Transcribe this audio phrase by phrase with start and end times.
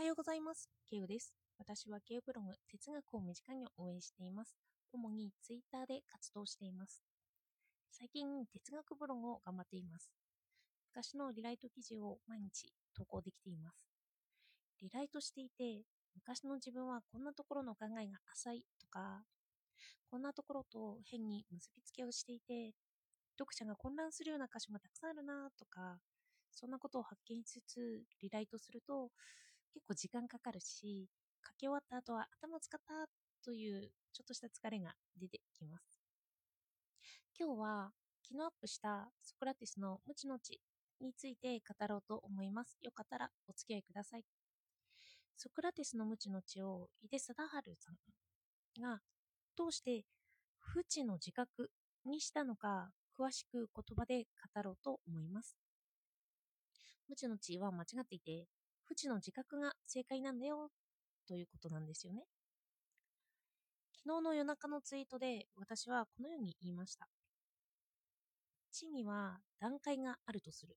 [0.00, 0.70] はようございます。
[0.88, 1.34] ケウです。
[1.58, 4.56] 私はケウブログ哲学を身近に応援しています。
[4.94, 7.02] 主にツイッターで活動しています。
[7.90, 10.10] 最近、哲学ブログを頑張っています。
[10.94, 13.76] 昔のリライト記事を毎日投稿できています。
[14.80, 19.20] リライトしていて、昔の自分はこんなところの考えが浅いとか、
[20.10, 22.72] こんなところと変に結びつけをしていて、
[23.38, 25.98] 読者が混乱するような箇所がたくさんあるなとか、
[26.52, 29.10] そんなことを発見しつつリライトすると
[29.74, 31.08] 結構時間かかるし、
[31.46, 33.08] 書き終わった後は頭使った
[33.44, 36.00] というちょっとした疲れが出てきます。
[37.38, 40.60] 今日は昨日アップしたソクラティスの無知の知
[41.00, 42.78] について語ろうと思います。
[42.82, 44.24] よかったらお付き合いください。
[45.36, 49.00] ソクラティスの無知の知を井出貞治さんが
[49.56, 50.04] どうして
[50.58, 51.70] 不知の自覚
[52.04, 55.56] にしたのか詳しく言葉で語ろうと思います。
[57.08, 58.46] 無知の知は間違っていて、
[58.90, 60.68] 不知の自覚が正解なんだよ
[61.28, 62.24] ということなんですよね。
[64.04, 67.06] 昨日の夜中のツイートで私はこのように言いました。
[68.72, 70.74] 知には段階があるとする。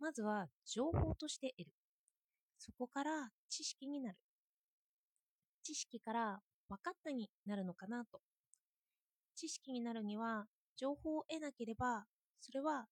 [0.00, 1.72] まずは情報として得る。
[2.56, 4.16] そこから知識になる。
[5.62, 8.22] 知識から分かったになるのかなと。
[9.36, 10.46] 知識になるには
[10.78, 12.06] 情報を得なければ、
[12.40, 12.86] それは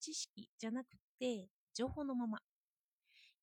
[0.00, 2.38] 知識じゃなくて情報のまま。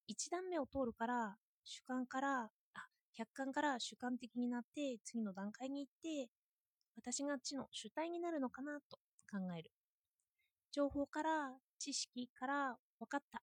[0.07, 2.49] 一段目を通るから主観から、あ、
[3.13, 6.29] 客観から主観的になって次の段階に行って、
[6.95, 8.97] 私が知の主体になるのかなと
[9.31, 9.71] 考える。
[10.71, 13.41] 情報から知識から分かった。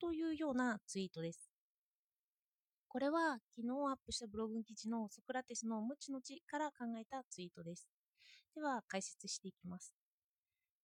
[0.00, 1.50] というようなツイートです。
[2.88, 7.88] これは昨日アップしたブログ記事のソクラテスの無知の知から考えたツイートです。
[8.54, 9.94] では解説していきます。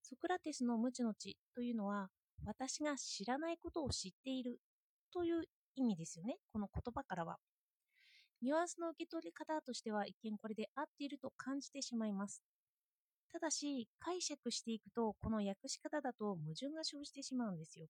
[0.01, 2.09] ソクラテスの無知の知というのは
[2.45, 4.59] 私が知らないことを知っている
[5.13, 5.43] という
[5.75, 6.37] 意味ですよね。
[6.51, 7.37] この言葉からは。
[8.41, 12.43] ニュアンスの受け取り方としては一見これで合っていると感じてしまいます。
[13.31, 17.87] ただし解釈していくとこの訳し方だと矛盾が生じてしまうんですよ。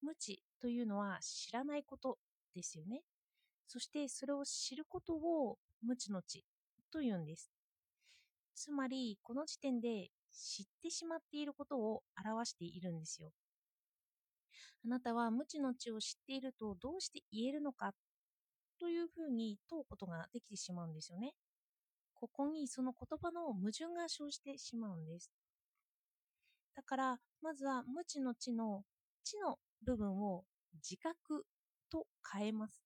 [0.00, 2.18] 無知というのは知らないこと
[2.54, 3.02] ですよね。
[3.66, 6.44] そしてそれを知ることを無知の知
[6.92, 7.55] というんです。
[8.56, 13.30] つまりこの時点で知ってしまっていることを表しているんですよ。
[14.84, 17.92] あなたは無知の知を知っているとどうして言えるのか？
[18.80, 21.32] というふうに問うことができてしまうんですよね。
[22.14, 25.30] ここにその言葉の矛盾が生じてしまうんです。
[26.74, 28.82] だからまずは無知の知の
[29.24, 31.44] 知の部分を自覚
[31.90, 32.85] と変えます。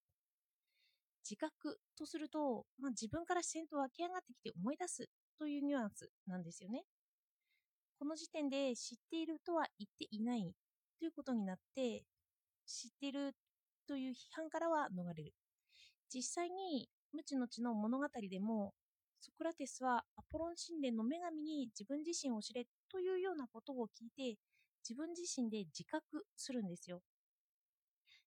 [1.31, 5.09] 自覚とすると、まあ、自分から自然と湧き上がってきて思い出す
[5.39, 6.83] というニュアンスなんですよね。
[8.01, 10.53] この時点で知っているとは言っていない
[10.99, 12.03] ということになって
[12.67, 13.37] 知っている
[13.87, 15.33] という批判からは逃れる。
[16.13, 18.75] 実際に無知の知の物語でも
[19.21, 24.39] ソクラテスはアポロン神殿の女神に自分自身を知れというようなことを聞いて
[24.83, 27.03] 自分自身で自覚するんですよ。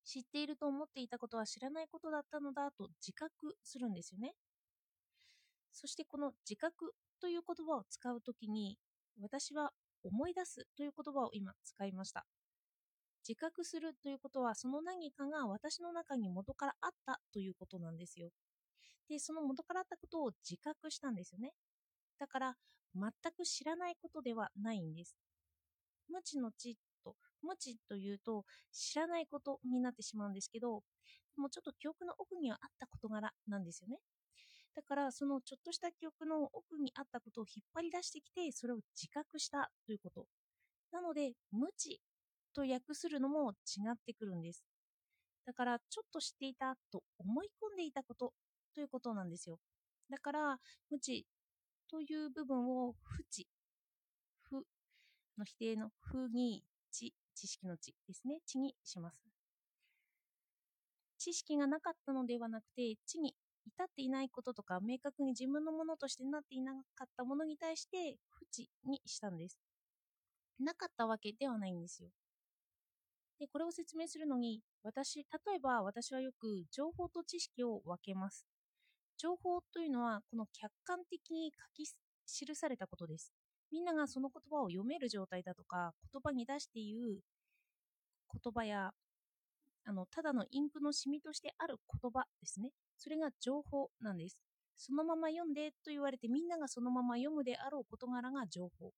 [0.06, 4.34] 知っていると思っていたことは知らないことだったのだと自覚するんですよね。
[5.72, 8.78] そしてこの自覚という言葉を使うときに
[9.22, 9.72] 私は
[10.04, 12.26] 思い出すという言葉を今使いました。
[13.28, 18.30] 自覚するということはその何かが私の中に元からあったということなんですよ。
[19.10, 21.54] で、その元からあったことを自覚したんですよね。
[22.20, 22.56] だから
[22.96, 25.16] 全く知らないことではないんです。
[26.10, 30.84] 無知の知と、無知というと知らないことになってしまうんですけど、
[31.36, 33.98] もうちょっと記憶の奥にはあった事柄なんですよね。
[34.76, 40.26] だからそのちょっとした記憶の奥にあったことを引っ張り出してきてそれを自覚したということ。
[40.92, 42.02] なので無知
[42.54, 44.64] と訳するのも違ってくるんです。
[45.46, 48.34] だからちょっと知っていたと思い込んでいたこと
[48.74, 49.60] ということなんですよ。
[50.10, 50.58] だから
[50.90, 51.26] 無知
[51.90, 53.48] という部分を不知、
[54.44, 54.66] 不
[55.38, 58.40] の否定の不に知、知識の知ですね。
[58.46, 59.24] 知にします。
[61.18, 63.34] 知識がなかったのではなくて知に
[63.66, 69.58] 至っていないこととか明確に自分のものとしてなっていなかったものに対して不知にしたんです。
[70.60, 72.10] なかったわけではないんですよ。
[73.40, 75.26] で、これを説明するのに、私、例
[75.56, 78.48] えば私はよく情報と知識を分けます。
[79.18, 81.86] 情報というのは、この客観的に書き
[82.48, 83.34] 記されたことです。
[83.72, 87.20] みんながその言葉を読める状態だとか、言葉に出して言う
[88.42, 88.92] 言葉や、
[89.86, 92.72] あの、ただのインクのシミとしてある言葉ですね。
[92.98, 94.38] それが情報なんです。
[94.76, 98.92] そのまま読んでと言われてみんながそのまま読むであろう事柄が情報。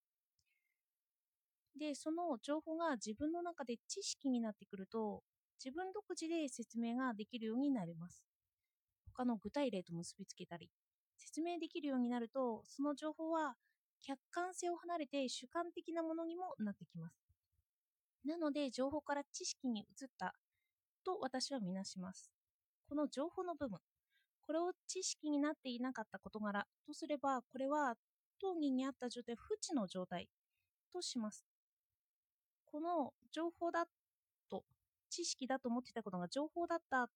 [1.78, 5.22] で、その情報が自分の中で知識になってくると、
[5.64, 8.24] 自分独自で説明ができるようになります。
[9.14, 10.70] 他の具体例と結びつけたり、
[11.18, 13.56] 説明できるようになると、その情報は
[14.06, 17.18] 客観性を離れて主観的なものにもなってきます。
[18.24, 20.36] なので、情報から知識に移った
[21.04, 22.32] と私はみなします。
[22.88, 23.80] この情報の部分、
[24.46, 27.96] これを知識になっていなかった事柄とすれば、これは
[28.40, 30.28] 当人にあった状態、不知の状態
[30.94, 31.46] とします。
[32.66, 33.86] この情報だ
[34.50, 34.64] と、
[35.10, 37.08] 知識だと思っていたことが情報だった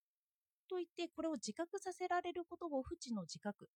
[0.68, 3.70] と言って、これを自覚させられることを不知の自覚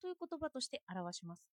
[0.00, 1.44] という言葉として表します。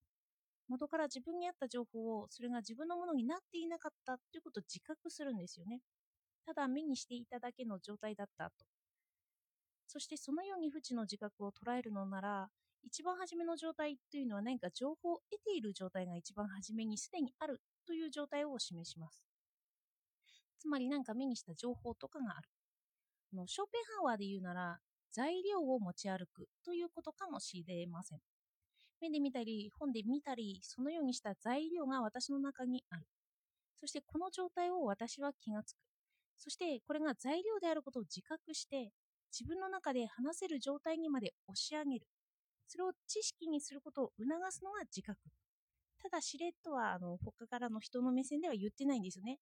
[0.67, 5.81] 元から自分にあった情報をそれが自分のものになっていなかったということを自覚するんですよね。
[6.45, 8.65] ただ目にしていただけの状態だったと。
[9.87, 12.49] そしてそのように不知の自覚を捉えるのなら、
[12.83, 19.23] 一番初めの状態というのは何か情報を得ている状態が一番初めにすでにあるという状態を示します。
[20.59, 22.49] つまり何か目にした情報とかがある。
[23.33, 24.79] のショーペンハワーで言うなら、
[25.11, 28.19] 材料を持ち歩くということかもしれません。
[29.09, 33.05] 目で見たり、本で見たり、そのようにした材料が私の中にある。
[33.75, 35.77] そしてこの状態を私は気がつく。
[36.37, 38.91] そしてこれが材料であることを自覚して、
[39.31, 42.07] 自分の中で話せる状態にまで押し上げる。
[42.67, 45.19] それを知識にすることを促すのが自覚。
[46.01, 49.39] ただ知れとはあの他からの人の目線では言ってないんですよね。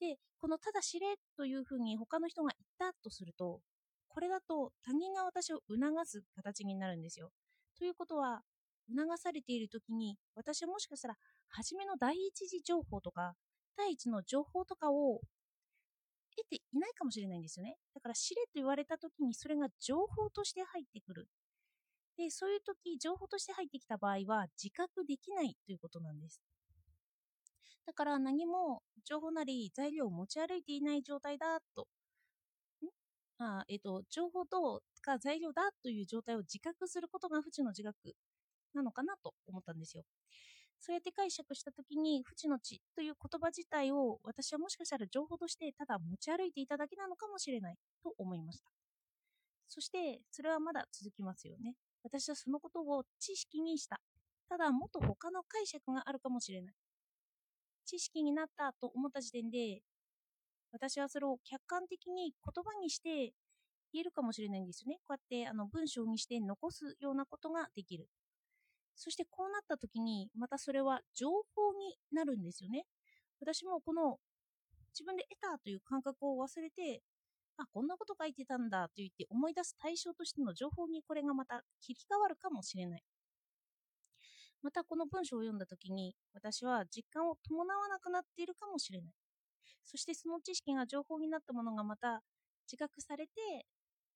[0.00, 3.60] で、このただ知れというふうに他の人が言ったとすると、
[4.08, 7.30] これだと他人が私を促す形になるんですよ。
[7.78, 8.42] ということは、
[8.88, 11.16] 促されている時に私はもしかしたら
[11.48, 13.34] 初めの第一次情報とか
[13.76, 15.20] 第一の情報とかを
[16.36, 17.76] 得ていないかもしれないんですよね。
[17.94, 21.28] だから知れと言われた時にそれが情報として入ってくる。
[22.16, 26.40] で、そういう時、情報として入ってきた場合は自覚できないということなんです。
[27.86, 31.88] だから何も情報なり材料を持ち歩いていない状態だと、
[33.38, 38.14] あえっ、と、情報とか材料だという状態を自覚することが不知の自覚
[38.74, 40.04] なのかなと思ったんですよ。
[40.78, 48.70] そうやって解釈したときに、不知の知という言葉自体を私はもしかしたら情報としてただ持ち歩いていただけなのかもしれないと思いました。
[49.68, 51.74] そして、それはまだ続きますよね。
[52.02, 54.00] 私はそのことを知識にした。
[54.48, 56.74] ただ、もっと他の解釈があるかもしれない。
[57.84, 59.82] 知識になったと思った時点で、
[60.72, 63.32] 私はそれを客観的に言葉にして
[63.92, 64.98] 言えるかもしれないんですよね。
[65.06, 68.08] こうやってあの文章にして残すようなことができる。
[69.00, 72.84] そしてこうなった時に、またそれは情報になるんですよね。
[73.40, 74.18] 私もこの
[74.92, 77.00] 自分で得たという感覚を忘れて、
[77.56, 83.02] あ、こんなこと書いてたんだと言って思い出す対象としての情報にこれがまた切り替わるかもしれない。
[84.62, 89.14] またこの文章を読んだ時に私は実感を伴わなくなっているかもしれない。
[89.86, 92.20] そしてその知識が情報になったものがまた
[92.66, 93.32] 自覚されて、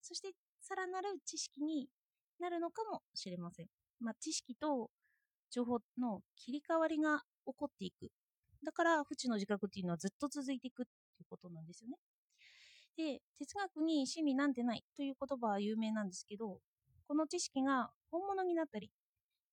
[0.02, 1.88] そしてさらなる知識に
[2.38, 3.83] なるのかもしれません。
[4.00, 4.90] まあ、知識と
[5.50, 8.10] 情報の切り替わりが起こっていく。
[8.64, 11.96] だから、不知の自覚っていうのはずっと続いていくっていうことなんですよね。
[12.96, 16.60] で、哲学に真理なんてないという言葉は有名なんですけど、
[17.06, 18.90] この知識が本物になったり、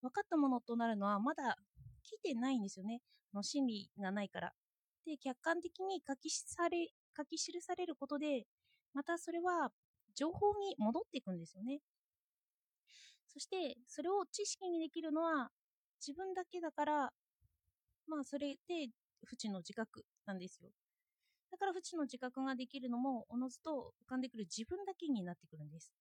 [0.02, 1.58] 分かったものとなるのはまだ
[2.04, 3.02] 来てないんですよね。
[3.34, 4.54] の真理がないから。
[5.06, 8.46] で、客観的に書きされ書き記されることで、
[8.94, 9.72] またそれは
[10.16, 11.80] 情報に戻っていくんですよね。
[13.34, 15.50] そして、それを知識にできるのは
[16.06, 17.14] 自分だけだから、
[18.08, 18.90] まあ、それで
[19.24, 20.70] 不知の自覚なんですよ。
[21.52, 25.92] だから不知の自覚ができるのも、おのずと浮かんでくる自分だけになってくるんです。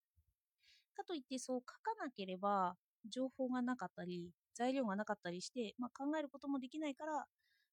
[0.94, 2.76] かといってそう書かなければ、
[3.08, 7.24] 情報がなかったり、材料がなかったりして、まあ、考えることもできないから、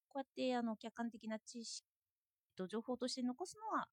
[0.08, 1.86] こうやってあの客観的な知識
[2.56, 3.86] と情報として残すのは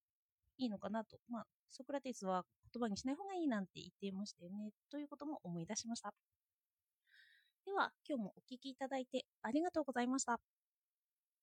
[0.57, 1.17] いいのかなと。
[1.29, 4.71] まあ、ソクラテスは言葉にしない方がいいなんて言っていましたよね。
[4.89, 6.13] ということも思い出しました。
[7.65, 10.39] では、今日もお聴きいただいてありがとうございました。